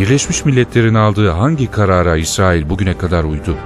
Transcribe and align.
Birleşmiş 0.00 0.44
Milletler'in 0.44 0.94
aldığı 0.94 1.30
hangi 1.30 1.70
karara 1.70 2.16
İsrail 2.16 2.68
bugüne 2.68 2.98
kadar 2.98 3.24
uydu? 3.24 3.56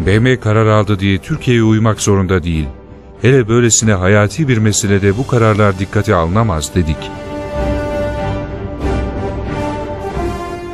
BM 0.00 0.40
karar 0.40 0.66
aldı 0.66 0.98
diye 0.98 1.18
Türkiye'ye 1.18 1.62
uymak 1.62 2.00
zorunda 2.00 2.42
değil. 2.42 2.66
Hele 3.22 3.48
böylesine 3.48 3.92
hayati 3.92 4.48
bir 4.48 4.58
meselede 4.58 5.18
bu 5.18 5.26
kararlar 5.26 5.78
dikkate 5.78 6.14
alınamaz 6.14 6.74
dedik. 6.74 6.96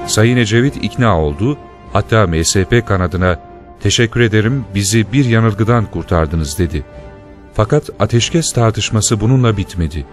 Sayın 0.07 0.37
Ecevit 0.37 0.85
ikna 0.85 1.21
oldu, 1.21 1.59
hatta 1.93 2.27
MSP 2.27 2.87
kanadına 2.87 3.41
teşekkür 3.81 4.21
ederim 4.21 4.65
bizi 4.75 5.13
bir 5.13 5.25
yanılgıdan 5.25 5.85
kurtardınız 5.85 6.59
dedi. 6.59 6.85
Fakat 7.55 7.91
ateşkes 7.99 8.53
tartışması 8.53 9.21
bununla 9.21 9.57
bitmedi. 9.57 10.07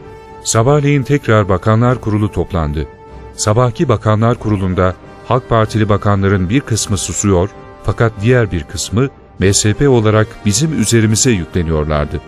Sabahleyin 0.44 1.04
tekrar 1.04 1.50
Bakanlar 1.50 2.02
Kurulu 2.02 2.32
toplandı. 2.32 2.97
Sabahki 3.38 3.90
Bakanlar 3.90 4.40
Kurulu'nda 4.40 4.96
Halk 5.28 5.50
Partili 5.50 5.90
bakanların 5.90 6.50
bir 6.50 6.60
kısmı 6.60 6.98
susuyor 6.98 7.50
fakat 7.84 8.14
diğer 8.22 8.52
bir 8.52 8.64
kısmı 8.64 9.08
MSP 9.40 9.90
olarak 9.90 10.28
bizim 10.46 10.82
üzerimize 10.82 11.32
yükleniyorlardı. 11.32 12.22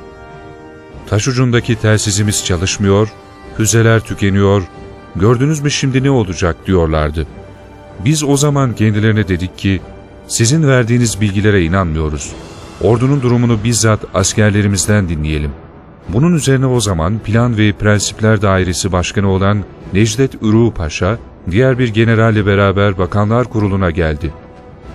Taş 1.10 1.28
ucundaki 1.28 1.76
telsizimiz 1.76 2.46
çalışmıyor, 2.46 3.10
füzeler 3.58 4.00
tükeniyor, 4.00 4.64
gördünüz 5.16 5.60
mü 5.60 5.72
şimdi 5.72 6.04
ne 6.04 6.12
olacak 6.12 6.56
diyorlardı. 6.68 7.28
Biz 8.06 8.24
o 8.24 8.38
zaman 8.38 8.76
kendilerine 8.76 9.28
dedik 9.28 9.58
ki, 9.58 9.82
sizin 10.28 10.68
verdiğiniz 10.68 11.22
bilgilere 11.22 11.64
inanmıyoruz. 11.64 12.32
Ordunun 12.82 13.22
durumunu 13.22 13.64
bizzat 13.64 14.00
askerlerimizden 14.14 15.10
dinleyelim. 15.10 15.52
Bunun 16.10 16.34
üzerine 16.34 16.66
o 16.66 16.80
zaman 16.80 17.20
Plan 17.20 17.58
ve 17.58 17.72
Prensipler 17.72 18.42
Dairesi 18.42 18.92
Başkanı 18.92 19.30
olan 19.30 19.64
Necdet 19.94 20.36
Uru 20.42 20.74
Paşa, 20.74 21.18
diğer 21.52 21.80
bir 21.80 21.88
generalle 21.88 22.46
beraber 22.46 22.98
Bakanlar 22.98 23.46
Kurulu'na 23.46 23.92
geldi. 23.92 24.34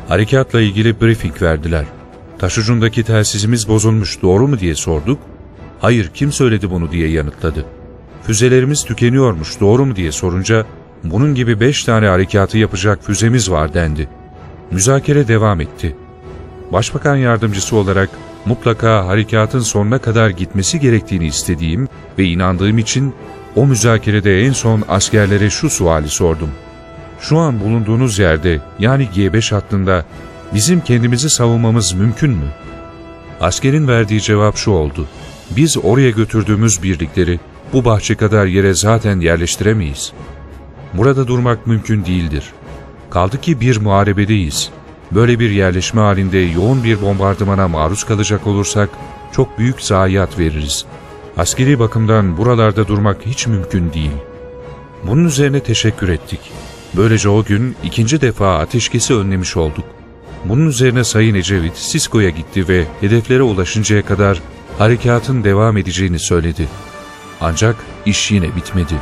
Harekatla 0.09 0.61
ilgili 0.61 1.01
briefing 1.01 1.43
verdiler. 1.43 1.85
Taşucundaki 2.39 3.03
telsizimiz 3.03 3.69
bozulmuş 3.69 4.23
doğru 4.23 4.49
mu 4.49 4.59
diye 4.59 4.75
sorduk. 4.75 5.19
Hayır 5.81 6.11
kim 6.15 6.33
söyledi 6.33 6.71
bunu 6.71 6.91
diye 6.91 7.09
yanıtladı. 7.09 7.65
Füzelerimiz 8.23 8.85
tükeniyormuş 8.85 9.61
doğru 9.61 9.87
mu 9.87 9.97
diye 9.97 10.13
sorunca 10.13 10.67
bunun 11.05 11.35
gibi 11.35 11.61
beş 11.61 11.85
tane 11.85 12.07
harekatı 12.07 12.59
yapacak 12.59 13.05
füzemiz 13.05 13.51
var 13.51 13.75
dendi. 13.75 14.09
Müzakere 14.71 15.29
devam 15.29 15.61
etti. 15.61 15.97
Başbakan 16.73 17.17
yardımcısı 17.17 17.77
olarak 17.77 18.11
mutlaka 18.45 19.07
harekatın 19.07 19.61
sonuna 19.61 19.99
kadar 19.99 20.31
gitmesi 20.31 20.81
gerektiğini 20.81 21.27
istediğim 21.27 21.89
ve 22.19 22.25
inandığım 22.25 22.79
için 22.79 23.15
o 23.57 23.67
müzakerede 23.67 24.43
en 24.43 24.53
son 24.53 24.83
askerlere 24.89 25.51
şu 25.51 25.71
suali 25.71 26.09
sordum. 26.09 26.51
Şu 27.21 27.39
an 27.39 27.61
bulunduğunuz 27.61 28.19
yerde 28.19 28.61
yani 28.79 29.09
G5 29.17 29.55
hattında 29.55 30.05
bizim 30.55 30.81
kendimizi 30.81 31.31
savunmamız 31.31 31.93
mümkün 31.93 32.31
mü? 32.31 32.47
Askerin 33.41 33.89
verdiği 33.89 34.21
cevap 34.21 34.57
şu 34.57 34.71
oldu. 34.71 35.07
Biz 35.51 35.77
oraya 35.85 36.11
götürdüğümüz 36.11 36.83
birlikleri 36.83 37.41
bu 37.73 37.85
bahçe 37.85 38.15
kadar 38.15 38.47
yere 38.47 38.75
zaten 38.75 39.21
yerleştiremeyiz. 39.21 40.13
Burada 40.95 41.27
durmak 41.27 41.67
mümkün 41.67 42.05
değildir. 42.05 42.53
Kaldı 43.11 43.41
ki 43.41 43.61
bir 43.61 43.81
muharebedeyiz. 43.81 44.71
Böyle 45.13 45.39
bir 45.39 45.51
yerleşme 45.51 46.01
halinde 46.01 46.39
yoğun 46.39 46.85
bir 46.85 47.03
bombardımana 47.03 47.69
maruz 47.69 48.05
kalacak 48.05 48.47
olursak 48.47 48.91
çok 49.33 49.59
büyük 49.59 49.83
zayiat 49.83 50.39
veririz. 50.39 50.85
Askeri 51.37 51.79
bakımdan 51.79 52.37
buralarda 52.37 52.89
durmak 52.89 53.27
hiç 53.27 53.47
mümkün 53.47 53.93
değil. 53.93 54.11
Bunun 55.07 55.25
üzerine 55.25 55.61
teşekkür 55.61 56.09
ettik. 56.09 56.41
Böylece 56.97 57.29
o 57.29 57.45
gün 57.45 57.77
ikinci 57.85 58.21
defa 58.21 58.59
ateşkesi 58.59 59.15
önlemiş 59.15 59.57
olduk. 59.57 59.85
Bunun 60.45 60.67
üzerine 60.67 61.05
Sayın 61.05 61.35
Ecevit 61.35 61.77
Sisko'ya 61.77 62.31
gitti 62.31 62.69
ve 62.69 62.85
hedeflere 63.01 63.43
ulaşıncaya 63.43 64.03
kadar 64.03 64.43
harekatın 64.79 65.45
devam 65.45 65.77
edeceğini 65.77 66.19
söyledi. 66.19 66.69
Ancak 67.41 67.77
iş 68.07 68.31
yine 68.31 68.57
bitmedi. 68.57 68.95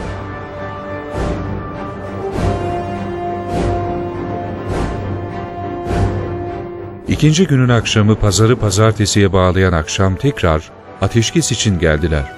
İkinci 7.08 7.46
günün 7.46 7.68
akşamı 7.68 8.16
pazarı 8.16 8.56
pazartesiye 8.56 9.32
bağlayan 9.32 9.72
akşam 9.72 10.16
tekrar 10.16 10.70
ateşkes 11.02 11.52
için 11.52 11.78
geldiler. 11.78 12.32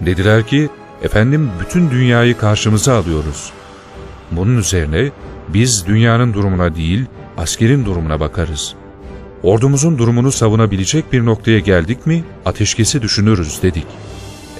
Dediler 0.00 0.46
ki, 0.46 0.68
efendim 1.02 1.50
bütün 1.60 1.90
dünyayı 1.90 2.36
karşımıza 2.36 2.98
alıyoruz. 2.98 3.52
Bunun 4.30 4.58
üzerine 4.58 5.10
biz 5.48 5.86
dünyanın 5.86 6.34
durumuna 6.34 6.74
değil, 6.74 7.04
askerin 7.36 7.84
durumuna 7.84 8.20
bakarız. 8.20 8.74
Ordumuzun 9.42 9.98
durumunu 9.98 10.32
savunabilecek 10.32 11.12
bir 11.12 11.24
noktaya 11.24 11.58
geldik 11.58 12.06
mi 12.06 12.24
ateşkesi 12.44 13.02
düşünürüz 13.02 13.62
dedik. 13.62 13.86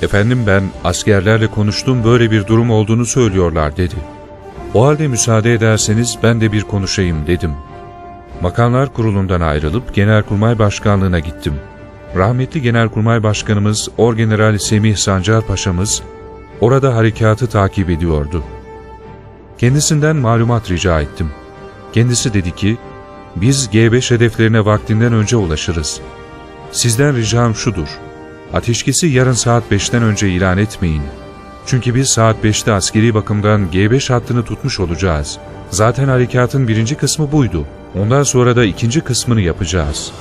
Efendim 0.02 0.44
ben 0.46 0.62
askerlerle 0.84 1.46
konuştum 1.46 2.04
böyle 2.04 2.30
bir 2.30 2.46
durum 2.46 2.70
olduğunu 2.70 3.06
söylüyorlar 3.06 3.76
dedi. 3.76 3.94
O 4.74 4.86
halde 4.86 5.08
müsaade 5.08 5.54
ederseniz 5.54 6.18
ben 6.22 6.40
de 6.40 6.52
bir 6.52 6.62
konuşayım 6.62 7.26
dedim. 7.26 7.52
Bakanlar 8.42 8.92
Kurulu'ndan 8.92 9.40
ayrılıp 9.40 9.94
Genelkurmay 9.94 10.58
Başkanlığı'na 10.58 11.18
gittim. 11.18 11.54
Rahmetli 12.16 12.62
Genelkurmay 12.62 13.22
Başkanımız 13.22 13.88
Orgeneral 13.98 14.58
Semih 14.58 14.96
Sancar 14.96 15.46
Paşa'mız 15.46 16.02
orada 16.60 16.96
harekatı 16.96 17.46
takip 17.46 17.90
ediyordu. 17.90 18.44
Kendisinden 19.58 20.16
malumat 20.16 20.70
rica 20.70 21.00
ettim. 21.00 21.30
Kendisi 21.92 22.34
dedi 22.34 22.54
ki, 22.54 22.78
biz 23.36 23.68
G5 23.72 24.14
hedeflerine 24.14 24.64
vaktinden 24.64 25.12
önce 25.12 25.36
ulaşırız. 25.36 26.00
Sizden 26.72 27.16
ricam 27.16 27.54
şudur, 27.54 27.88
ateşkesi 28.52 29.06
yarın 29.06 29.32
saat 29.32 29.72
5'ten 29.72 30.02
önce 30.02 30.28
ilan 30.28 30.58
etmeyin. 30.58 31.02
Çünkü 31.66 31.94
biz 31.94 32.08
saat 32.08 32.44
5'te 32.44 32.72
askeri 32.72 33.14
bakımdan 33.14 33.68
G5 33.72 34.12
hattını 34.12 34.44
tutmuş 34.44 34.80
olacağız. 34.80 35.38
Zaten 35.70 36.08
harekatın 36.08 36.68
birinci 36.68 36.94
kısmı 36.94 37.32
buydu. 37.32 37.64
Ondan 37.98 38.22
sonra 38.22 38.56
da 38.56 38.64
ikinci 38.64 39.00
kısmını 39.00 39.40
yapacağız. 39.40 40.12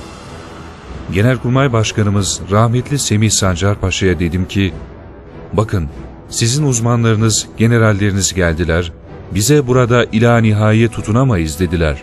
Genelkurmay 1.12 1.72
Başkanımız 1.72 2.40
rahmetli 2.50 2.98
Semih 2.98 3.30
Sancar 3.30 3.80
Paşa'ya 3.80 4.18
dedim 4.18 4.48
ki, 4.48 4.72
bakın 5.52 5.88
sizin 6.28 6.66
uzmanlarınız, 6.66 7.46
generalleriniz 7.56 8.34
geldiler, 8.34 8.92
bize 9.34 9.66
burada 9.66 10.04
ila 10.12 10.38
nihaiye 10.38 10.88
tutunamayız 10.88 11.60
dediler. 11.60 12.02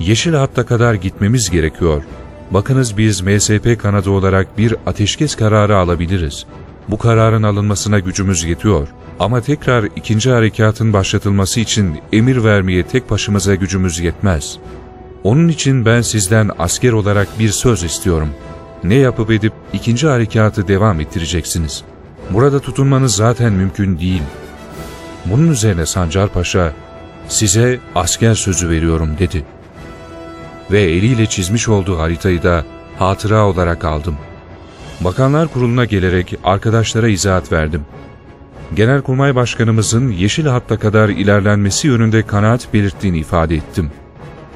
Yeşil 0.00 0.34
hatta 0.34 0.66
kadar 0.66 0.94
gitmemiz 0.94 1.50
gerekiyor. 1.50 2.02
Bakınız 2.50 2.98
biz 2.98 3.20
MSP 3.20 3.78
kanadı 3.82 4.10
olarak 4.10 4.58
bir 4.58 4.74
ateşkes 4.86 5.34
kararı 5.34 5.76
alabiliriz. 5.76 6.46
Bu 6.88 6.98
kararın 6.98 7.42
alınmasına 7.42 7.98
gücümüz 7.98 8.44
yetiyor. 8.44 8.88
Ama 9.20 9.40
tekrar 9.40 9.84
ikinci 9.96 10.30
harekatın 10.30 10.92
başlatılması 10.92 11.60
için 11.60 11.98
emir 12.12 12.44
vermeye 12.44 12.82
tek 12.82 13.10
başımıza 13.10 13.54
gücümüz 13.54 14.00
yetmez. 14.00 14.58
Onun 15.24 15.48
için 15.48 15.84
ben 15.84 16.00
sizden 16.00 16.50
asker 16.58 16.92
olarak 16.92 17.28
bir 17.38 17.48
söz 17.48 17.82
istiyorum. 17.82 18.28
Ne 18.84 18.94
yapıp 18.94 19.30
edip 19.30 19.52
ikinci 19.72 20.06
harekatı 20.06 20.68
devam 20.68 21.00
ettireceksiniz. 21.00 21.84
Burada 22.30 22.60
tutunmanız 22.60 23.16
zaten 23.16 23.52
mümkün 23.52 23.98
değil. 23.98 24.22
Bunun 25.24 25.50
üzerine 25.50 25.86
Sancar 25.86 26.28
Paşa, 26.28 26.72
size 27.28 27.80
asker 27.94 28.34
sözü 28.34 28.68
veriyorum 28.68 29.16
dedi. 29.18 29.44
Ve 30.70 30.82
eliyle 30.82 31.26
çizmiş 31.26 31.68
olduğu 31.68 31.98
haritayı 31.98 32.42
da 32.42 32.64
hatıra 32.98 33.46
olarak 33.46 33.84
aldım. 33.84 34.16
Bakanlar 35.00 35.48
Kurulu'na 35.48 35.84
gelerek 35.84 36.34
arkadaşlara 36.44 37.08
izahat 37.08 37.52
verdim. 37.52 37.82
Genelkurmay 38.74 39.34
Başkanımızın 39.34 40.08
yeşil 40.08 40.46
hatta 40.46 40.78
kadar 40.78 41.08
ilerlenmesi 41.08 41.88
yönünde 41.88 42.22
kanaat 42.22 42.74
belirttiğini 42.74 43.18
ifade 43.18 43.54
ettim. 43.54 43.90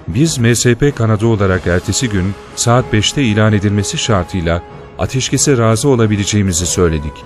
Biz 0.09 0.39
MSP 0.39 0.97
kanadı 0.97 1.27
olarak 1.27 1.67
ertesi 1.67 2.09
gün 2.09 2.35
saat 2.57 2.85
5'te 2.93 3.23
ilan 3.23 3.53
edilmesi 3.53 3.99
şartıyla 3.99 4.63
ateşkese 4.99 5.59
razı 5.59 5.89
olabileceğimizi 5.89 6.67
söyledik. 6.67 7.25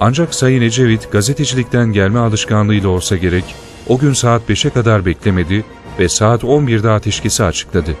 Ancak 0.00 0.34
Sayın 0.34 0.62
Ecevit 0.62 1.12
gazetecilikten 1.12 1.92
gelme 1.92 2.18
alışkanlığıyla 2.18 2.88
olsa 2.88 3.16
gerek 3.16 3.44
o 3.88 3.98
gün 3.98 4.12
saat 4.12 4.42
5'e 4.50 4.70
kadar 4.70 5.06
beklemedi 5.06 5.64
ve 5.98 6.08
saat 6.08 6.42
11'de 6.42 6.90
ateşkesi 6.90 7.44
açıkladı. 7.44 7.94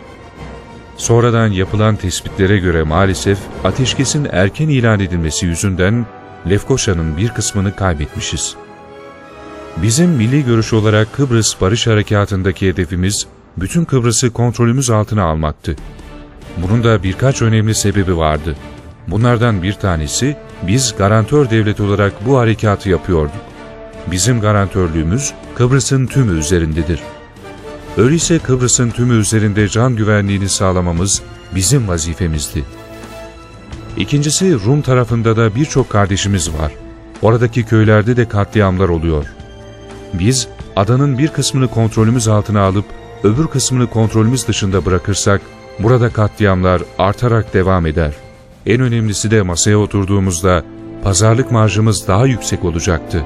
Sonradan 0.96 1.46
yapılan 1.46 1.96
tespitlere 1.96 2.58
göre 2.58 2.82
maalesef 2.82 3.38
ateşkesin 3.64 4.28
erken 4.32 4.68
ilan 4.68 5.00
edilmesi 5.00 5.46
yüzünden 5.46 6.06
Lefkoşa'nın 6.50 7.16
bir 7.16 7.28
kısmını 7.28 7.76
kaybetmişiz. 7.76 8.54
Bizim 9.76 10.10
milli 10.10 10.44
görüş 10.44 10.72
olarak 10.72 11.12
Kıbrıs 11.12 11.60
Barış 11.60 11.86
Harekatı'ndaki 11.86 12.68
hedefimiz 12.68 13.26
bütün 13.56 13.84
Kıbrıs'ı 13.84 14.30
kontrolümüz 14.30 14.90
altına 14.90 15.24
almaktı. 15.24 15.76
Bunun 16.56 16.84
da 16.84 17.02
birkaç 17.02 17.42
önemli 17.42 17.74
sebebi 17.74 18.16
vardı. 18.16 18.56
Bunlardan 19.08 19.62
bir 19.62 19.72
tanesi 19.72 20.36
biz 20.62 20.94
garantör 20.98 21.50
devlet 21.50 21.80
olarak 21.80 22.26
bu 22.26 22.38
harekatı 22.38 22.88
yapıyorduk. 22.88 23.32
Bizim 24.10 24.40
garantörlüğümüz 24.40 25.32
Kıbrıs'ın 25.54 26.06
tümü 26.06 26.38
üzerindedir. 26.38 27.00
Öyleyse 27.96 28.38
Kıbrıs'ın 28.38 28.90
tümü 28.90 29.14
üzerinde 29.14 29.68
can 29.68 29.96
güvenliğini 29.96 30.48
sağlamamız 30.48 31.22
bizim 31.54 31.88
vazifemizdi. 31.88 32.64
İkincisi 33.96 34.54
Rum 34.54 34.82
tarafında 34.82 35.36
da 35.36 35.54
birçok 35.54 35.90
kardeşimiz 35.90 36.52
var. 36.52 36.72
Oradaki 37.22 37.64
köylerde 37.64 38.16
de 38.16 38.28
katliamlar 38.28 38.88
oluyor. 38.88 39.26
Biz 40.14 40.48
adanın 40.76 41.18
bir 41.18 41.28
kısmını 41.28 41.68
kontrolümüz 41.68 42.28
altına 42.28 42.60
alıp 42.60 42.84
öbür 43.24 43.46
kısmını 43.46 43.90
kontrolümüz 43.90 44.48
dışında 44.48 44.84
bırakırsak 44.84 45.40
burada 45.78 46.08
katliamlar 46.08 46.82
artarak 46.98 47.54
devam 47.54 47.86
eder. 47.86 48.12
En 48.66 48.80
önemlisi 48.80 49.30
de 49.30 49.42
masaya 49.42 49.78
oturduğumuzda 49.78 50.62
pazarlık 51.02 51.52
marjımız 51.52 52.08
daha 52.08 52.26
yüksek 52.26 52.64
olacaktı. 52.64 53.24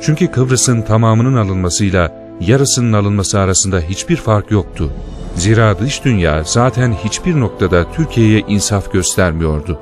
Çünkü 0.00 0.26
Kıbrıs'ın 0.26 0.82
tamamının 0.82 1.36
alınmasıyla 1.36 2.26
yarısının 2.40 2.92
alınması 2.92 3.38
arasında 3.38 3.80
hiçbir 3.80 4.16
fark 4.16 4.50
yoktu. 4.50 4.92
Zira 5.36 5.78
dış 5.78 6.04
dünya 6.04 6.42
zaten 6.44 6.92
hiçbir 6.92 7.40
noktada 7.40 7.92
Türkiye'ye 7.92 8.40
insaf 8.40 8.92
göstermiyordu. 8.92 9.80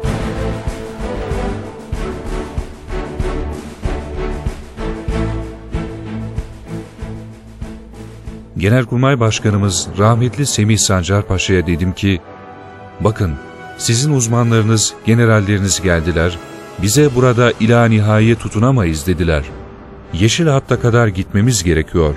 Genelkurmay 8.56 9.20
Başkanımız 9.20 9.88
rahmetli 9.98 10.46
Semih 10.46 10.78
Sancar 10.78 11.26
Paşa'ya 11.26 11.66
dedim 11.66 11.92
ki, 11.92 12.20
bakın 13.00 13.34
sizin 13.78 14.12
uzmanlarınız, 14.12 14.94
generalleriniz 15.06 15.80
geldiler, 15.82 16.38
bize 16.82 17.14
burada 17.14 17.52
ila 17.60 17.86
nihaiye 17.86 18.34
tutunamayız 18.34 19.06
dediler. 19.06 19.44
Yeşil 20.12 20.46
hatta 20.46 20.80
kadar 20.80 21.08
gitmemiz 21.08 21.64
gerekiyor. 21.64 22.14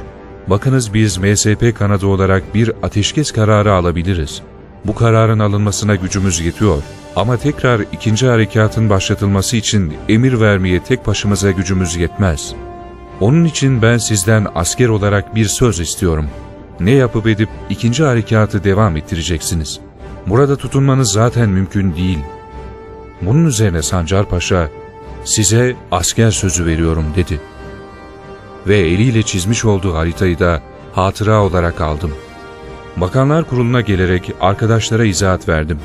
Bakınız 0.48 0.94
biz 0.94 1.18
MSP 1.18 1.76
kanadı 1.78 2.08
olarak 2.08 2.56
bir 2.56 2.72
ateşkes 2.84 3.32
kararı 3.32 3.74
alabiliriz. 3.74 4.42
Bu 4.86 4.96
kararın 4.96 5.40
alınmasına 5.40 5.96
gücümüz 5.96 6.40
yetiyor. 6.40 6.84
Ama 7.16 7.38
tekrar 7.38 7.82
ikinci 7.92 8.28
harekatın 8.28 8.90
başlatılması 8.90 9.58
için 9.58 9.94
emir 10.10 10.40
vermeye 10.40 10.84
tek 10.84 11.08
başımıza 11.08 11.52
gücümüz 11.52 11.96
yetmez. 11.96 12.54
Onun 13.22 13.46
için 13.46 13.82
ben 13.82 13.98
sizden 13.98 14.48
asker 14.56 14.90
olarak 14.90 15.36
bir 15.36 15.46
söz 15.46 15.80
istiyorum. 15.80 16.30
Ne 16.80 16.92
yapıp 16.92 17.28
edip 17.28 17.50
ikinci 17.70 18.04
harekatı 18.04 18.64
devam 18.64 18.98
ettireceksiniz. 18.98 19.80
Burada 20.28 20.56
tutunmanız 20.56 21.12
zaten 21.12 21.50
mümkün 21.50 21.96
değil. 21.96 22.20
Bunun 23.22 23.46
üzerine 23.46 23.82
Sancar 23.82 24.30
Paşa, 24.30 24.70
size 25.24 25.76
asker 25.92 26.32
sözü 26.32 26.66
veriyorum 26.66 27.06
dedi. 27.16 27.40
Ve 28.68 28.78
eliyle 28.78 29.24
çizmiş 29.24 29.66
olduğu 29.66 29.96
haritayı 29.96 30.40
da 30.40 30.62
hatıra 30.94 31.44
olarak 31.44 31.82
aldım. 31.82 32.12
Bakanlar 32.98 33.44
Kurulu'na 33.44 33.82
gelerek 33.82 34.32
arkadaşlara 34.42 35.06
izahat 35.06 35.50
verdim. 35.50 35.80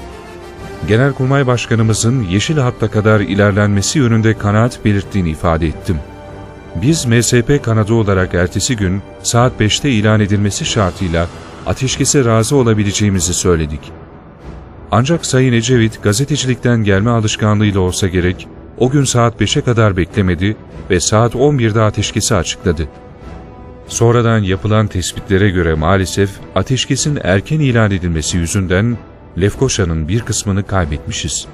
Genelkurmay 0.88 1.46
Başkanımızın 1.46 2.22
yeşil 2.22 2.58
hatta 2.58 2.90
kadar 2.90 3.20
ilerlenmesi 3.20 3.98
yönünde 3.98 4.38
kanaat 4.38 4.84
belirttiğini 4.84 5.30
ifade 5.30 5.66
ettim. 5.66 5.96
Biz 6.74 7.06
MSP 7.06 7.64
kanadı 7.64 7.94
olarak 7.94 8.34
ertesi 8.34 8.76
gün 8.76 9.02
saat 9.22 9.60
5'te 9.60 9.90
ilan 9.90 10.20
edilmesi 10.20 10.64
şartıyla 10.64 11.28
ateşkese 11.66 12.24
razı 12.24 12.56
olabileceğimizi 12.56 13.34
söyledik. 13.34 13.92
Ancak 14.90 15.26
Sayın 15.26 15.52
Ecevit 15.52 16.02
gazetecilikten 16.02 16.84
gelme 16.84 17.10
alışkanlığıyla 17.10 17.80
olsa 17.80 18.08
gerek 18.08 18.48
o 18.78 18.90
gün 18.90 19.04
saat 19.04 19.40
5'e 19.40 19.62
kadar 19.62 19.96
beklemedi 19.96 20.56
ve 20.90 21.00
saat 21.00 21.34
11'de 21.34 21.80
ateşkesi 21.80 22.34
açıkladı. 22.34 22.88
Sonradan 23.86 24.38
yapılan 24.38 24.86
tespitlere 24.86 25.50
göre 25.50 25.74
maalesef 25.74 26.30
ateşkesin 26.54 27.18
erken 27.24 27.60
ilan 27.60 27.90
edilmesi 27.90 28.38
yüzünden 28.38 28.98
Lefkoşa'nın 29.40 30.08
bir 30.08 30.20
kısmını 30.20 30.66
kaybetmişiz. 30.66 31.46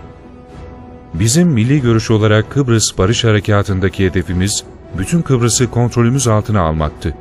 Bizim 1.14 1.49
milli 1.49 1.83
görüş 1.83 2.11
olarak 2.11 2.50
Kıbrıs 2.50 2.99
Barış 2.99 3.25
Harekatı'ndaki 3.25 4.07
hedefimiz 4.07 4.64
bütün 4.99 5.23
Kıbrıs'ı 5.23 5.71
kontrolümüz 5.71 6.28
altına 6.28 6.61
almaktı. 6.61 7.14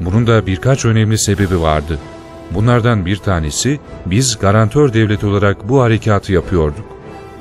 Bunun 0.00 0.26
da 0.26 0.46
birkaç 0.46 0.84
önemli 0.84 1.18
sebebi 1.18 1.60
vardı. 1.60 1.98
Bunlardan 2.50 3.06
bir 3.06 3.16
tanesi 3.16 3.80
biz 4.06 4.38
garantör 4.38 4.92
devlet 4.92 5.24
olarak 5.24 5.68
bu 5.68 5.82
harekatı 5.82 6.32
yapıyorduk. 6.32 6.84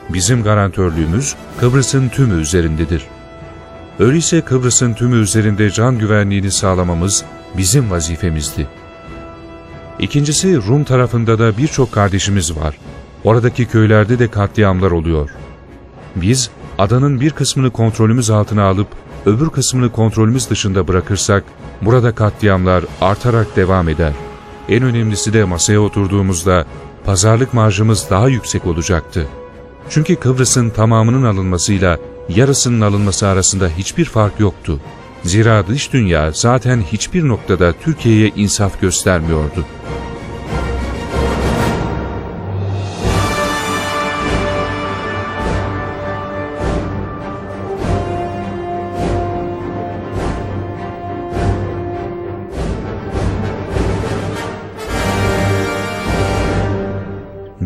Bizim 0.10 0.44
garantörlüğümüz 0.44 1.36
Kıbrıs'ın 1.60 2.10
tümü 2.10 2.42
üzerindedir. 2.42 3.04
Öyleyse 4.00 4.42
Kıbrıs'ın 4.42 4.94
tümü 4.94 5.16
üzerinde 5.16 5.72
can 5.72 6.00
güvenliğini 6.00 6.52
sağlamamız 6.52 7.26
bizim 7.58 7.92
vazifemizdi. 7.92 8.68
İkincisi 10.00 10.58
Rum 10.58 10.84
tarafında 10.84 11.40
da 11.40 11.58
birçok 11.58 11.92
kardeşimiz 11.92 12.58
var. 12.58 12.78
Oradaki 13.24 13.66
köylerde 13.66 14.20
de 14.20 14.28
katliamlar 14.28 14.92
oluyor. 14.92 15.30
Biz 16.16 16.50
adanın 16.78 17.22
bir 17.22 17.32
kısmını 17.32 17.72
kontrolümüz 17.72 18.30
altına 18.30 18.64
alıp 18.64 18.88
öbür 19.26 19.50
kısmını 19.50 19.92
kontrolümüz 19.92 20.50
dışında 20.50 20.88
bırakırsak 20.88 21.44
burada 21.82 22.16
katliamlar 22.16 22.84
artarak 23.02 23.56
devam 23.56 23.90
eder. 23.90 24.14
En 24.70 24.84
önemlisi 24.84 25.34
de 25.34 25.44
masaya 25.44 25.80
oturduğumuzda 25.80 26.66
pazarlık 27.06 27.54
marjımız 27.54 28.08
daha 28.10 28.30
yüksek 28.30 28.66
olacaktı. 28.66 29.28
Çünkü 29.90 30.16
Kıbrıs'ın 30.16 30.70
tamamının 30.70 31.24
alınmasıyla 31.24 31.98
yarısının 32.30 32.82
alınması 32.82 33.28
arasında 33.28 33.68
hiçbir 33.68 34.06
fark 34.06 34.40
yoktu. 34.40 34.80
Zira 35.24 35.68
dış 35.68 35.94
dünya 35.94 36.32
zaten 36.32 36.82
hiçbir 36.82 37.28
noktada 37.28 37.74
Türkiye'ye 37.84 38.32
insaf 38.36 38.82
göstermiyordu. 38.82 39.66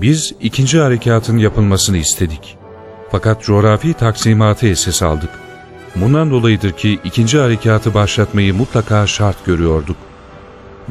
Biz 0.01 0.33
ikinci 0.41 0.79
harekatın 0.79 1.37
yapılmasını 1.37 1.97
istedik. 1.97 2.57
Fakat 3.11 3.43
coğrafi 3.43 3.93
taksimatı 3.93 4.67
esas 4.67 5.03
aldık. 5.03 5.29
Bundan 5.95 6.31
dolayıdır 6.31 6.71
ki 6.71 6.99
ikinci 7.03 7.37
harekatı 7.37 7.93
başlatmayı 7.93 8.53
mutlaka 8.53 9.07
şart 9.07 9.45
görüyorduk. 9.45 9.97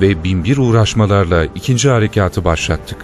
Ve 0.01 0.25
binbir 0.25 0.57
uğraşmalarla 0.57 1.45
ikinci 1.45 1.89
harekatı 1.89 2.45
başlattık. 2.45 2.99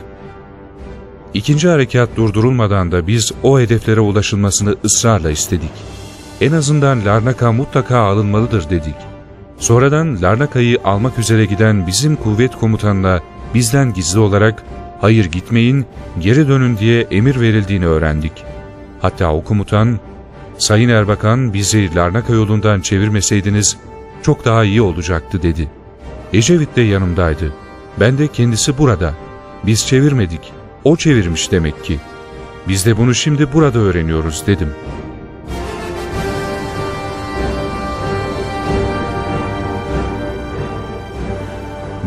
İkinci 1.34 1.68
harekat 1.68 2.16
durdurulmadan 2.16 2.92
da 2.92 3.06
biz 3.06 3.32
o 3.42 3.60
hedeflere 3.60 4.00
ulaşılmasını 4.00 4.76
ısrarla 4.84 5.30
istedik. 5.30 5.72
En 6.40 6.52
azından 6.52 7.04
Larnaka 7.04 7.52
mutlaka 7.52 7.98
alınmalıdır 7.98 8.70
dedik. 8.70 8.96
Sonradan 9.58 10.22
Larnaka'yı 10.22 10.78
almak 10.84 11.18
üzere 11.18 11.44
giden 11.44 11.86
bizim 11.86 12.16
kuvvet 12.16 12.56
komutanına 12.56 13.20
bizden 13.54 13.94
gizli 13.94 14.20
olarak 14.20 14.64
hayır 15.02 15.24
gitmeyin, 15.24 15.86
geri 16.20 16.48
dönün 16.48 16.78
diye 16.78 17.00
emir 17.10 17.40
verildiğini 17.40 17.86
öğrendik. 17.86 18.32
Hatta 19.00 19.32
o 19.32 19.44
komutan, 19.44 19.98
Sayın 20.58 20.88
Erbakan 20.88 21.54
bizi 21.54 21.94
Larnaka 21.94 22.32
yolundan 22.32 22.80
çevirmeseydiniz 22.80 23.76
çok 24.22 24.44
daha 24.44 24.64
iyi 24.64 24.82
olacaktı 24.82 25.42
dedi. 25.42 25.68
Ecevit 26.32 26.76
de 26.76 26.80
yanımdaydı. 26.80 27.52
Ben 28.00 28.18
de 28.18 28.28
kendisi 28.28 28.78
burada. 28.78 29.14
Biz 29.66 29.86
çevirmedik. 29.86 30.52
O 30.84 30.96
çevirmiş 30.96 31.52
demek 31.52 31.84
ki. 31.84 31.98
Biz 32.68 32.86
de 32.86 32.96
bunu 32.96 33.14
şimdi 33.14 33.52
burada 33.52 33.78
öğreniyoruz 33.78 34.46
dedim. 34.46 34.68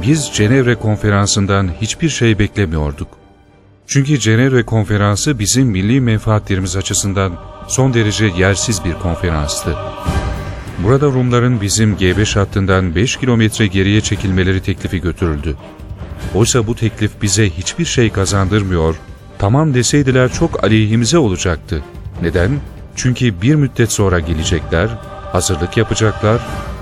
Biz 0.08 0.32
Cenevre 0.34 0.76
konferansından 0.76 1.70
hiçbir 1.82 2.10
şey 2.10 2.40
beklemiyorduk. 2.40 3.08
Çünkü 3.88 4.20
Cenevre 4.20 4.64
konferansı 4.64 5.40
bizim 5.40 5.68
milli 5.68 6.02
menfaatlerimiz 6.02 6.76
açısından 6.76 7.34
son 7.68 7.94
derece 7.94 8.26
yersiz 8.26 8.86
bir 8.86 8.94
konferanstı. 8.94 9.76
Burada 10.80 11.06
Rumların 11.06 11.62
bizim 11.62 11.96
G5 11.96 12.40
hattından 12.40 12.96
5 12.96 13.18
kilometre 13.18 13.68
geriye 13.68 14.02
çekilmeleri 14.02 14.62
teklifi 14.62 15.02
götürüldü. 15.02 15.56
Oysa 16.36 16.68
bu 16.68 16.76
teklif 16.76 17.22
bize 17.22 17.50
hiçbir 17.50 17.86
şey 17.86 18.10
kazandırmıyor, 18.10 18.96
tamam 19.38 19.74
deseydiler 19.74 20.32
çok 20.34 20.64
aleyhimize 20.64 21.18
olacaktı. 21.18 21.84
Neden? 22.22 22.52
Çünkü 22.96 23.42
bir 23.42 23.56
müddet 23.56 23.92
sonra 23.92 24.20
gelecekler, 24.20 24.90
hazırlık 25.32 25.78
yapacaklar, 25.78 26.42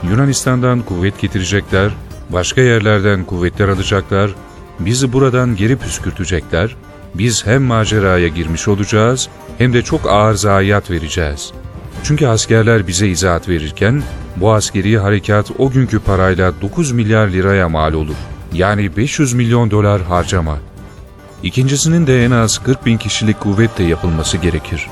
Yunanistan'dan 0.10 0.82
kuvvet 0.82 1.22
getirecekler, 1.22 1.92
başka 2.30 2.62
yerlerden 2.62 3.24
kuvvetler 3.24 3.68
alacaklar, 3.68 4.32
bizi 4.80 5.14
buradan 5.14 5.56
geri 5.56 5.78
püskürtecekler, 5.78 6.76
biz 7.16 7.46
hem 7.46 7.64
maceraya 7.64 8.28
girmiş 8.28 8.68
olacağız 8.68 9.30
hem 9.58 9.74
de 9.74 9.82
çok 9.82 10.10
ağır 10.10 10.34
zayiat 10.34 10.92
vereceğiz. 10.92 11.52
Çünkü 12.04 12.28
askerler 12.28 12.88
bize 12.88 13.08
izahat 13.08 13.50
verirken 13.50 14.04
bu 14.36 14.54
askeri 14.54 14.98
harekat 14.98 15.52
o 15.58 15.70
günkü 15.70 16.00
parayla 16.00 16.62
9 16.62 16.92
milyar 16.92 17.28
liraya 17.28 17.70
mal 17.70 17.94
olur. 17.94 18.16
Yani 18.54 18.98
500 18.98 19.34
milyon 19.34 19.72
dolar 19.72 20.02
harcama. 20.02 20.60
İkincisinin 21.44 22.08
de 22.08 22.26
en 22.26 22.32
az 22.32 22.64
40 22.64 22.86
bin 22.86 22.98
kişilik 22.98 23.40
kuvvetle 23.40 23.84
yapılması 23.84 24.38
gerekir. 24.38 24.88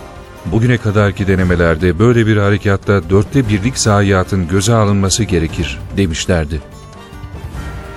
Bugüne 0.45 0.77
kadarki 0.77 1.27
denemelerde 1.27 1.99
böyle 1.99 2.27
bir 2.27 2.37
harekatta 2.37 3.09
dörtte 3.09 3.49
birlik 3.49 3.77
zayiatın 3.77 4.47
göze 4.47 4.73
alınması 4.73 5.23
gerekir 5.23 5.79
demişlerdi. 5.97 6.61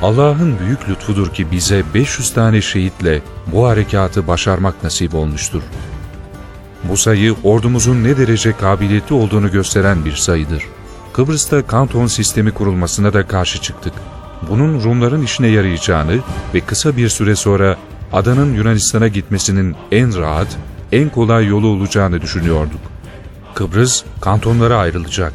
Allah'ın 0.05 0.59
büyük 0.59 0.89
lütfudur 0.89 1.35
ki 1.35 1.51
bize 1.51 1.83
500 1.95 2.35
tane 2.35 2.61
şehitle 2.61 3.23
bu 3.47 3.67
harekatı 3.67 4.27
başarmak 4.27 4.85
nasip 4.85 5.15
olmuştur. 5.15 5.63
Bu 6.85 6.97
sayı 6.97 7.35
ordumuzun 7.45 8.05
ne 8.05 8.19
derece 8.19 8.57
kabiliyetli 8.57 9.15
olduğunu 9.15 9.51
gösteren 9.51 10.05
bir 10.05 10.13
sayıdır. 10.13 10.65
Kıbrıs'ta 11.13 11.67
kanton 11.67 12.07
sistemi 12.07 12.51
kurulmasına 12.51 13.13
da 13.13 13.27
karşı 13.27 13.61
çıktık. 13.61 13.93
Bunun 14.51 14.85
Rumların 14.85 15.23
işine 15.23 15.47
yarayacağını 15.47 16.19
ve 16.55 16.61
kısa 16.61 16.97
bir 16.97 17.09
süre 17.09 17.37
sonra 17.37 17.77
adanın 18.13 18.55
Yunanistan'a 18.55 19.09
gitmesinin 19.09 19.77
en 19.93 20.17
rahat, 20.19 20.57
en 20.93 21.09
kolay 21.09 21.47
yolu 21.47 21.67
olacağını 21.67 22.23
düşünüyorduk. 22.23 22.81
Kıbrıs 23.55 24.05
kantonlara 24.21 24.77
ayrılacak. 24.77 25.33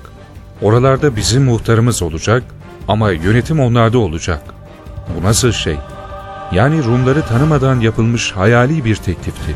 Oralarda 0.61 1.15
bizim 1.15 1.43
muhtarımız 1.43 2.01
olacak 2.01 2.43
ama 2.87 3.11
yönetim 3.11 3.59
onlarda 3.59 3.97
olacak. 3.97 4.58
Bu 5.17 5.23
nasıl 5.23 5.51
şey? 5.51 5.77
Yani 6.51 6.83
Rumları 6.83 7.25
tanımadan 7.25 7.79
yapılmış 7.79 8.31
hayali 8.31 8.85
bir 8.85 8.95
teklifti. 8.95 9.55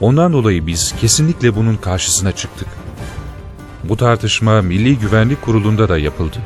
Ondan 0.00 0.32
dolayı 0.32 0.66
biz 0.66 0.94
kesinlikle 1.00 1.56
bunun 1.56 1.76
karşısına 1.76 2.32
çıktık. 2.32 2.68
Bu 3.84 3.96
tartışma 3.96 4.62
Milli 4.62 4.98
Güvenlik 4.98 5.42
Kurulu'nda 5.42 5.88
da 5.88 5.98
yapıldı. 5.98 6.36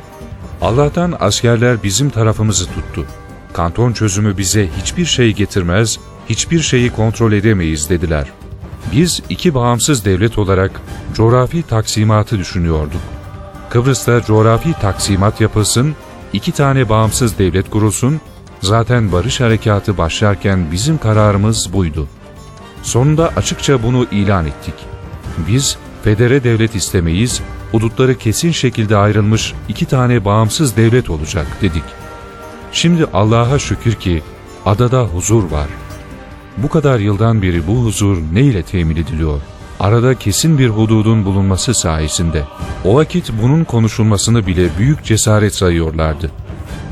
Allah'tan 0.61 1.15
askerler 1.19 1.83
bizim 1.83 2.09
tarafımızı 2.09 2.65
tuttu. 2.65 3.05
Kanton 3.53 3.93
çözümü 3.93 4.37
bize 4.37 4.69
hiçbir 4.81 5.05
şey 5.05 5.33
getirmez, 5.33 5.99
hiçbir 6.29 6.59
şeyi 6.59 6.89
kontrol 6.89 7.31
edemeyiz 7.31 7.89
dediler. 7.89 8.27
Biz 8.91 9.21
iki 9.29 9.53
bağımsız 9.55 10.05
devlet 10.05 10.37
olarak 10.37 10.81
coğrafi 11.13 11.63
taksimatı 11.63 12.39
düşünüyorduk. 12.39 13.01
Kıbrıs'ta 13.69 14.21
coğrafi 14.21 14.73
taksimat 14.73 15.41
yapılsın, 15.41 15.95
iki 16.33 16.51
tane 16.51 16.89
bağımsız 16.89 17.39
devlet 17.39 17.69
kurulsun, 17.69 18.21
zaten 18.61 19.11
barış 19.11 19.41
harekatı 19.41 19.97
başlarken 19.97 20.71
bizim 20.71 20.97
kararımız 20.97 21.73
buydu. 21.73 22.07
Sonunda 22.83 23.27
açıkça 23.35 23.83
bunu 23.83 24.07
ilan 24.11 24.45
ettik. 24.45 24.73
Biz 25.47 25.77
federe 26.03 26.43
devlet 26.43 26.75
istemeyiz, 26.75 27.41
hudutları 27.71 28.17
kesin 28.17 28.51
şekilde 28.51 28.97
ayrılmış 28.97 29.53
iki 29.69 29.85
tane 29.85 30.25
bağımsız 30.25 30.77
devlet 30.77 31.09
olacak 31.09 31.47
dedik. 31.61 31.83
Şimdi 32.71 33.05
Allah'a 33.13 33.59
şükür 33.59 33.93
ki 33.93 34.23
adada 34.65 35.03
huzur 35.03 35.51
var. 35.51 35.67
Bu 36.57 36.69
kadar 36.69 36.99
yıldan 36.99 37.41
beri 37.41 37.67
bu 37.67 37.85
huzur 37.85 38.17
ne 38.33 38.41
ile 38.41 38.63
temin 38.63 38.95
ediliyor? 38.95 39.41
Arada 39.83 40.15
kesin 40.15 40.57
bir 40.57 40.69
hududun 40.69 41.25
bulunması 41.25 41.73
sayesinde. 41.73 42.43
O 42.85 42.95
vakit 42.95 43.31
bunun 43.41 43.63
konuşulmasını 43.63 44.47
bile 44.47 44.69
büyük 44.77 45.03
cesaret 45.03 45.55
sayıyorlardı. 45.55 46.31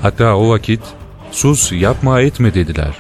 Hatta 0.02 0.36
o 0.36 0.50
vakit 0.50 0.82
sus 1.32 1.72
yapma 1.72 2.22
etme 2.22 2.54
dediler. 2.54 2.96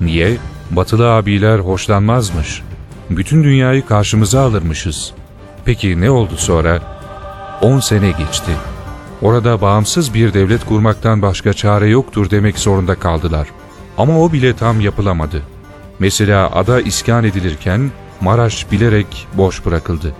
Niye? 0.00 0.36
Batılı 0.70 1.12
abiler 1.12 1.58
hoşlanmazmış. 1.58 2.62
Bütün 3.10 3.44
dünyayı 3.44 3.86
karşımıza 3.86 4.40
alırmışız. 4.40 5.12
Peki 5.64 6.00
ne 6.00 6.10
oldu 6.10 6.36
sonra? 6.36 6.80
10 7.62 7.80
sene 7.80 8.10
geçti. 8.10 8.52
Orada 9.22 9.60
bağımsız 9.60 10.14
bir 10.14 10.34
devlet 10.34 10.64
kurmaktan 10.64 11.22
başka 11.22 11.52
çare 11.52 11.88
yoktur 11.88 12.30
demek 12.30 12.58
zorunda 12.58 12.94
kaldılar. 12.94 13.48
Ama 13.98 14.20
o 14.20 14.32
bile 14.32 14.56
tam 14.56 14.80
yapılamadı. 14.80 15.42
Mesela 15.98 16.50
ada 16.52 16.80
iskan 16.80 17.24
edilirken 17.24 17.90
Maraş 18.20 18.72
bilerek 18.72 19.26
boş 19.34 19.66
bırakıldı. 19.66 20.14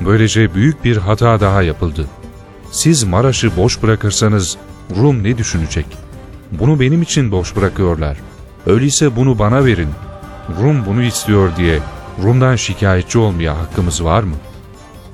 Böylece 0.00 0.54
büyük 0.54 0.84
bir 0.84 0.96
hata 0.96 1.40
daha 1.40 1.62
yapıldı. 1.62 2.06
Siz 2.70 3.04
Maraş'ı 3.04 3.56
boş 3.56 3.82
bırakırsanız 3.82 4.56
Rum 4.96 5.24
ne 5.24 5.38
düşünecek? 5.38 5.86
Bunu 6.52 6.80
benim 6.80 7.02
için 7.02 7.32
boş 7.32 7.56
bırakıyorlar. 7.56 8.16
Öyleyse 8.66 9.16
bunu 9.16 9.38
bana 9.38 9.64
verin. 9.64 9.88
Rum 10.62 10.86
bunu 10.86 11.02
istiyor 11.02 11.56
diye 11.56 11.78
Rum'dan 12.22 12.56
şikayetçi 12.56 13.18
olmaya 13.18 13.58
hakkımız 13.58 14.04
var 14.04 14.22
mı? 14.22 14.34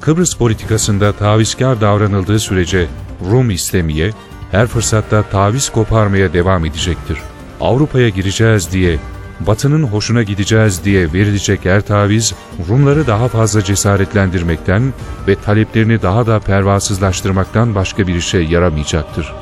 Kıbrıs 0.01 0.35
politikasında 0.35 1.13
tavizkar 1.13 1.81
davranıldığı 1.81 2.39
sürece 2.39 2.87
Rum 3.31 3.51
istemeye, 3.51 4.11
her 4.51 4.67
fırsatta 4.67 5.23
taviz 5.23 5.71
koparmaya 5.71 6.33
devam 6.33 6.65
edecektir. 6.65 7.19
Avrupa'ya 7.61 8.09
gireceğiz 8.09 8.73
diye, 8.73 8.99
Batı'nın 9.41 9.83
hoşuna 9.83 10.23
gideceğiz 10.23 10.85
diye 10.85 11.13
verilecek 11.13 11.65
her 11.65 11.81
taviz, 11.81 12.35
Rumları 12.69 13.07
daha 13.07 13.29
fazla 13.29 13.65
cesaretlendirmekten 13.65 14.93
ve 15.29 15.35
taleplerini 15.35 16.03
daha 16.03 16.27
da 16.27 16.41
pervasızlaştırmaktan 16.41 17.75
başka 17.75 18.07
bir 18.07 18.15
işe 18.15 18.39
yaramayacaktır. 18.39 19.33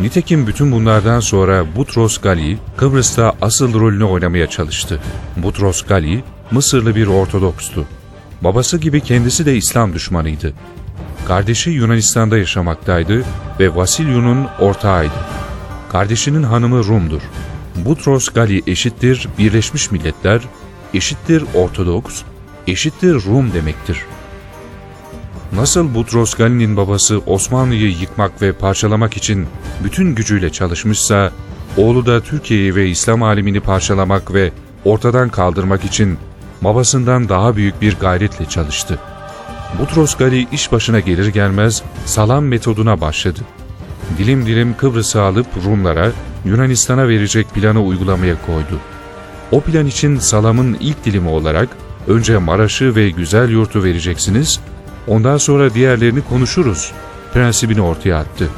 Nitekim 0.00 0.46
bütün 0.46 0.72
bunlardan 0.72 1.20
sonra 1.20 1.76
Butros 1.76 2.18
Gali, 2.18 2.58
Kıbrıs'ta 2.76 3.32
asıl 3.42 3.80
rolünü 3.80 4.04
oynamaya 4.04 4.46
çalıştı. 4.46 5.00
Butros 5.36 5.82
Gali, 5.82 6.24
Mısırlı 6.50 6.96
bir 6.96 7.06
Ortodokstu. 7.06 7.84
Babası 8.40 8.78
gibi 8.78 9.00
kendisi 9.00 9.46
de 9.46 9.56
İslam 9.56 9.94
düşmanıydı. 9.94 10.52
Kardeşi 11.28 11.70
Yunanistan'da 11.70 12.38
yaşamaktaydı 12.38 13.24
ve 13.60 13.76
Vasilyu'nun 13.76 14.46
ortağıydı. 14.60 15.14
Kardeşinin 15.92 16.42
hanımı 16.42 16.84
Rum'dur. 16.84 17.22
Butros 17.84 18.28
Gali 18.28 18.62
eşittir 18.66 19.28
Birleşmiş 19.38 19.90
Milletler, 19.90 20.40
eşittir 20.94 21.44
Ortodoks, 21.54 22.22
eşittir 22.66 23.14
Rum 23.14 23.52
demektir. 23.52 23.98
Nasıl 25.52 25.94
Butros 25.94 26.34
Gali'nin 26.34 26.76
babası 26.76 27.18
Osmanlı'yı 27.18 27.90
yıkmak 27.90 28.42
ve 28.42 28.52
parçalamak 28.52 29.16
için 29.16 29.46
bütün 29.84 30.14
gücüyle 30.14 30.50
çalışmışsa, 30.52 31.32
oğlu 31.76 32.06
da 32.06 32.20
Türkiye'yi 32.20 32.74
ve 32.74 32.88
İslam 32.88 33.22
alemini 33.22 33.60
parçalamak 33.60 34.34
ve 34.34 34.52
ortadan 34.84 35.28
kaldırmak 35.28 35.84
için 35.84 36.18
babasından 36.62 37.28
daha 37.28 37.56
büyük 37.56 37.82
bir 37.82 37.94
gayretle 37.94 38.44
çalıştı. 38.44 38.98
Butros 39.80 40.16
Gali 40.16 40.46
iş 40.52 40.72
başına 40.72 41.00
gelir 41.00 41.26
gelmez 41.26 41.82
salam 42.04 42.44
metoduna 42.44 43.00
başladı. 43.00 43.40
Dilim 44.18 44.46
dilim 44.46 44.76
Kıbrıs'ı 44.76 45.22
alıp 45.22 45.46
Rumlara, 45.64 46.12
Yunanistan'a 46.44 47.08
verecek 47.08 47.50
planı 47.54 47.82
uygulamaya 47.82 48.36
koydu. 48.46 48.80
O 49.50 49.60
plan 49.60 49.86
için 49.86 50.18
salamın 50.18 50.76
ilk 50.80 51.04
dilimi 51.04 51.28
olarak 51.28 51.68
önce 52.08 52.38
Maraş'ı 52.38 52.96
ve 52.96 53.10
Güzel 53.10 53.50
Yurt'u 53.50 53.84
vereceksiniz, 53.84 54.60
ondan 55.06 55.36
sonra 55.36 55.74
diğerlerini 55.74 56.20
konuşuruz 56.20 56.92
prensibini 57.32 57.80
ortaya 57.80 58.18
attı. 58.18 58.48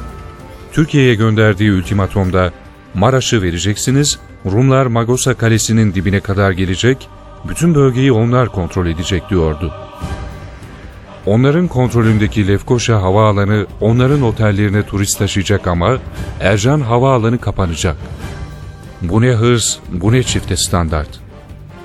Türkiye'ye 0.73 1.15
gönderdiği 1.15 1.73
ultimatomda 1.73 2.53
Maraş'ı 2.95 3.43
vereceksiniz, 3.43 4.19
Rumlar 4.47 4.87
Magosa 4.87 5.35
Kalesi'nin 5.35 5.95
dibine 5.95 6.21
kadar 6.21 6.51
gelecek, 6.51 7.09
bütün 7.49 7.75
bölgeyi 7.75 8.13
onlar 8.13 8.49
kontrol 8.49 8.87
edecek 8.87 9.31
diyordu. 9.31 9.75
Onların 11.27 11.69
kontrolündeki 11.69 12.49
Lefkoşa 12.49 13.03
Havaalanı 13.03 13.67
onların 13.81 14.23
otellerine 14.23 14.83
turist 14.83 15.19
taşıyacak 15.19 15.67
ama 15.67 15.99
Ercan 16.41 16.81
Havaalanı 16.81 17.39
kapanacak. 17.39 17.97
Bu 19.03 19.23
ne 19.23 19.31
hırs, 19.31 19.77
bu 19.93 20.13
ne 20.13 20.23
çifte 20.23 20.57
standart. 20.57 21.09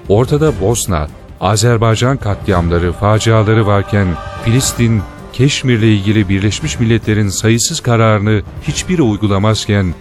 Ortada 0.09 0.61
Bosna, 0.61 1.07
Azerbaycan 1.41 2.17
katliamları, 2.17 2.91
faciaları 2.93 3.67
varken 3.67 4.07
Filistin, 4.45 5.01
Keşmir'le 5.33 5.83
ilgili 5.83 6.29
Birleşmiş 6.29 6.79
Milletler'in 6.79 7.29
sayısız 7.29 7.79
kararını 7.79 8.41
hiçbiri 8.67 9.01
uygulamazken 9.01 9.93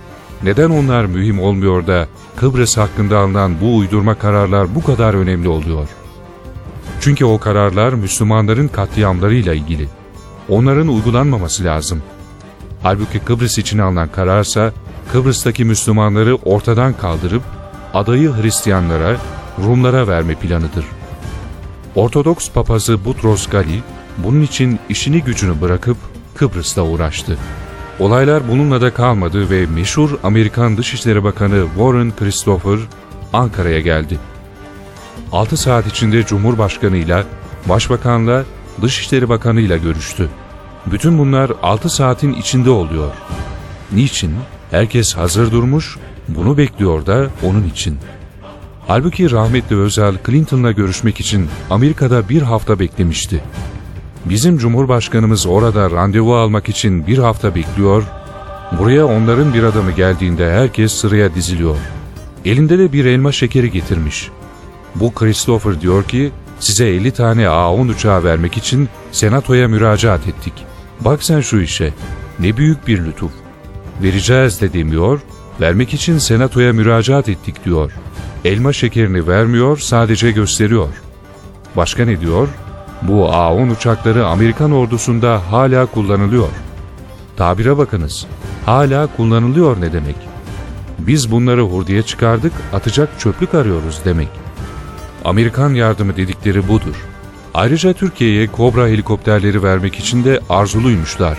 neden 0.43 0.71
onlar 0.71 1.05
mühim 1.05 1.41
olmuyor 1.41 1.87
da 1.87 2.07
Kıbrıs 2.37 2.77
hakkında 2.77 3.19
alınan 3.19 3.61
bu 3.61 3.77
uydurma 3.77 4.15
kararlar 4.15 4.75
bu 4.75 4.83
kadar 4.85 5.15
önemli 5.15 5.49
oluyor? 5.49 5.89
Çünkü 7.02 7.25
o 7.25 7.38
kararlar 7.38 7.92
Müslümanların 7.92 8.68
katliamlarıyla 8.68 9.54
ilgili. 9.54 9.88
Onların 10.49 10.88
uygulanmaması 10.88 11.64
lazım. 11.64 12.02
Halbuki 12.82 13.18
Kıbrıs 13.18 13.59
için 13.59 13.78
alınan 13.78 14.09
kararsa 14.09 14.73
Kıbrıs'taki 15.12 15.64
Müslümanları 15.64 16.35
ortadan 16.35 16.92
kaldırıp 16.92 17.42
adayı 17.94 18.32
Hristiyanlara, 18.32 19.16
Rumlara 19.64 20.09
verme 20.09 20.35
planıdır. 20.35 20.85
Ortodoks 21.94 22.50
papazı 22.50 23.04
Butros 23.04 23.47
Gali 23.47 23.82
bunun 24.18 24.42
için 24.42 24.78
işini 24.88 25.23
gücünü 25.23 25.61
bırakıp 25.61 25.97
Kıbrıs'ta 26.35 26.82
uğraştı. 26.82 27.38
Olaylar 27.99 28.49
bununla 28.49 28.80
da 28.80 28.94
kalmadı 28.94 29.50
ve 29.50 29.66
meşhur 29.66 30.11
Amerikan 30.23 30.76
Dışişleri 30.76 31.25
Bakanı 31.25 31.66
Warren 31.76 32.12
Christopher 32.16 32.78
Ankara'ya 33.32 33.80
geldi. 33.80 34.18
6 35.33 35.57
saat 35.57 35.87
içinde 35.87 36.27
Cumhurbaşkanıyla, 36.27 37.25
Başbakanla, 37.69 38.45
Dışişleri 38.83 39.29
Bakanıyla 39.29 39.77
görüştü. 39.77 40.29
Bütün 40.87 41.19
bunlar 41.19 41.53
6 41.62 41.89
saatin 41.89 42.33
içinde 42.33 42.71
oluyor. 42.71 43.11
Niçin? 43.93 44.35
Herkes 44.71 45.17
hazır 45.17 45.53
durmuş, 45.53 45.99
bunu 46.29 46.57
bekliyor 46.57 47.07
da 47.07 47.29
onun 47.43 47.65
için. 47.69 47.99
Halbuki 48.87 49.31
rahmetli 49.31 49.77
Özal 49.77 50.15
Clinton'la 50.27 50.73
görüşmek 50.73 51.21
için 51.21 51.49
Amerika'da 51.71 52.29
bir 52.29 52.43
hafta 52.43 52.79
beklemişti. 52.79 53.45
Bizim 54.25 54.59
Cumhurbaşkanımız 54.59 55.47
orada 55.47 55.91
randevu 55.91 56.37
almak 56.37 56.69
için 56.69 57.07
bir 57.07 57.19
hafta 57.19 57.55
bekliyor, 57.55 58.03
buraya 58.79 59.07
onların 59.07 59.55
bir 59.55 59.62
adamı 59.62 59.91
geldiğinde 59.91 60.53
herkes 60.53 60.93
sıraya 60.93 61.35
diziliyor. 61.35 61.77
Elinde 62.45 62.79
de 62.79 62.93
bir 62.93 63.05
elma 63.05 63.33
şekeri 63.33 63.71
getirmiş. 63.71 64.31
Bu 64.95 65.15
Christopher 65.15 65.81
diyor 65.81 66.05
ki, 66.05 66.33
size 66.61 66.89
50 66.89 67.11
tane 67.11 67.49
A-10 67.49 67.91
uçağı 67.91 68.25
vermek 68.25 68.57
için 68.57 68.89
senatoya 69.13 69.69
müracaat 69.69 70.28
ettik. 70.28 70.52
Bak 71.00 71.23
sen 71.23 71.41
şu 71.41 71.61
işe, 71.61 71.93
ne 72.39 72.57
büyük 72.57 72.87
bir 72.87 73.05
lütuf. 73.05 73.33
Vereceğiz 74.02 74.61
de 74.61 74.73
demiyor, 74.73 75.21
vermek 75.61 75.95
için 75.95 76.19
senatoya 76.19 76.73
müracaat 76.73 77.28
ettik 77.28 77.65
diyor. 77.65 77.93
Elma 78.45 78.73
şekerini 78.73 79.26
vermiyor, 79.26 79.78
sadece 79.78 80.31
gösteriyor. 80.31 80.89
Başka 81.76 82.05
ne 82.05 82.21
diyor? 82.21 82.49
Bu 83.02 83.33
A-10 83.33 83.73
uçakları 83.73 84.26
Amerikan 84.26 84.73
ordusunda 84.73 85.41
hala 85.50 85.87
kullanılıyor. 85.87 86.49
Tabire 87.37 87.78
bakınız, 87.78 88.26
hala 88.67 89.07
kullanılıyor 89.17 89.81
ne 89.81 89.93
demek? 89.93 90.17
Biz 90.99 91.31
bunları 91.31 91.63
hurdiye 91.63 92.02
çıkardık, 92.02 92.52
atacak 92.73 93.21
çöplük 93.21 93.55
arıyoruz 93.55 94.00
demek. 94.05 94.42
Amerikan 95.25 95.75
yardımı 95.75 96.17
dedikleri 96.17 96.69
budur. 96.69 96.95
Ayrıca 97.54 97.93
Türkiye'ye 97.93 98.47
Kobra 98.47 98.89
helikopterleri 98.89 99.63
vermek 99.63 99.99
için 99.99 100.25
de 100.25 100.41
arzuluymuşlar. 100.49 101.39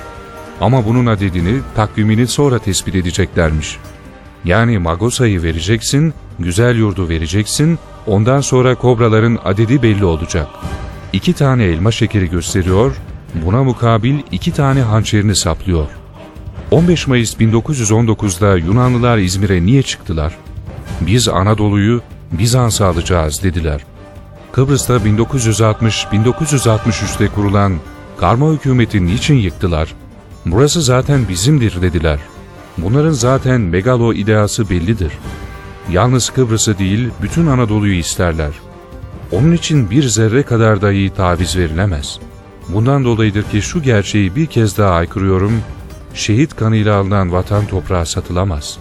Ama 0.61 0.85
bunun 0.85 1.05
adedini, 1.05 1.59
takvimini 1.75 2.27
sonra 2.27 2.59
tespit 2.59 2.95
edeceklermiş. 2.95 3.77
Yani 4.45 4.77
Magosa'yı 4.79 5.43
vereceksin, 5.43 6.13
güzel 6.39 6.75
yurdu 6.75 7.09
vereceksin, 7.09 7.79
ondan 8.07 8.41
sonra 8.41 8.75
kobraların 8.75 9.39
adedi 9.43 9.81
belli 9.81 10.05
olacak. 10.05 10.47
İki 11.13 11.33
tane 11.33 11.63
elma 11.63 11.91
şekeri 11.91 12.29
gösteriyor, 12.29 12.95
buna 13.45 13.63
mukabil 13.63 14.19
iki 14.31 14.51
tane 14.51 14.81
hançerini 14.81 15.35
saplıyor. 15.35 15.87
15 16.71 17.07
Mayıs 17.07 17.35
1919'da 17.35 18.57
Yunanlılar 18.57 19.17
İzmir'e 19.17 19.65
niye 19.65 19.81
çıktılar? 19.83 20.37
Biz 21.01 21.27
Anadolu'yu 21.27 22.01
Bizans'a 22.39 22.85
alacağız 22.85 23.43
dediler. 23.43 23.81
Kıbrıs'ta 24.51 24.97
1960-1963'te 24.97 27.27
kurulan 27.27 27.73
karma 28.17 28.51
hükümeti 28.51 29.05
niçin 29.05 29.35
yıktılar? 29.35 29.93
Burası 30.45 30.81
zaten 30.81 31.29
bizimdir 31.29 31.81
dediler. 31.81 32.19
Bunların 32.77 33.11
zaten 33.11 33.61
megalo 33.61 34.13
ideası 34.13 34.69
bellidir. 34.69 35.11
Yalnız 35.91 36.29
Kıbrıs'ı 36.29 36.77
değil 36.77 37.09
bütün 37.21 37.47
Anadolu'yu 37.47 37.95
isterler. 37.95 38.51
Onun 39.31 39.51
için 39.51 39.89
bir 39.89 40.07
zerre 40.07 40.43
kadar 40.43 40.81
dahi 40.81 41.11
taviz 41.17 41.57
verilemez. 41.57 42.19
Bundan 42.69 43.05
dolayıdır 43.05 43.43
ki 43.43 43.61
şu 43.61 43.81
gerçeği 43.81 44.35
bir 44.35 44.45
kez 44.45 44.77
daha 44.77 44.93
aykırıyorum, 44.93 45.61
şehit 46.13 46.55
kanıyla 46.55 46.95
alınan 46.95 47.31
vatan 47.31 47.65
toprağı 47.65 48.05
satılamaz. 48.05 48.77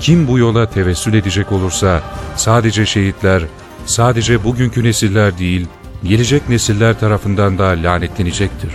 Kim 0.00 0.28
bu 0.28 0.38
yola 0.38 0.70
tevessül 0.70 1.14
edecek 1.14 1.52
olursa 1.52 2.02
sadece 2.36 2.86
şehitler, 2.86 3.42
sadece 3.86 4.44
bugünkü 4.44 4.84
nesiller 4.84 5.38
değil, 5.38 5.66
gelecek 6.04 6.48
nesiller 6.48 7.00
tarafından 7.00 7.58
da 7.58 7.64
lanetlenecektir. 7.64 8.70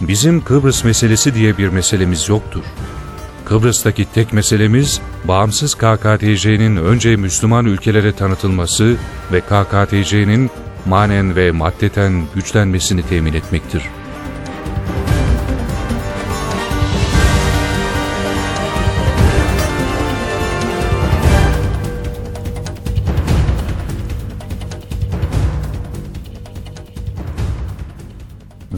Bizim 0.00 0.44
Kıbrıs 0.44 0.84
meselesi 0.84 1.34
diye 1.34 1.58
bir 1.58 1.68
meselemiz 1.68 2.28
yoktur. 2.28 2.62
Kıbrıs'taki 3.44 4.06
tek 4.14 4.32
meselemiz 4.32 5.00
bağımsız 5.24 5.74
KKTC'nin 5.74 6.76
önce 6.76 7.16
Müslüman 7.16 7.64
ülkelere 7.66 8.12
tanıtılması 8.12 8.96
ve 9.32 9.40
KKTC'nin 9.40 10.50
manen 10.86 11.36
ve 11.36 11.50
maddeten 11.50 12.24
güçlenmesini 12.34 13.02
temin 13.02 13.32
etmektir. 13.32 13.82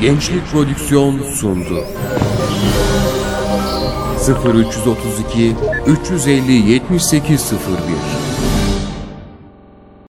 Gençlik 0.00 0.46
Prodüksiyon 0.52 1.22
sundu. 1.22 1.84
0332 4.44 5.56
350 5.86 6.52
7801 6.52 8.35